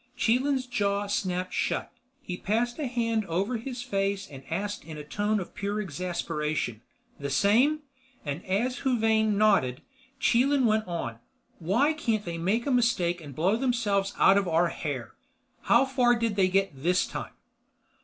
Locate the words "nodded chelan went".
9.37-10.87